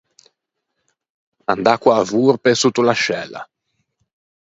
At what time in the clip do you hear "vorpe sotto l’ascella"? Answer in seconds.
2.11-3.41